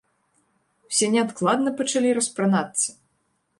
[0.91, 2.87] Усе неадкладна пачалі распранацца!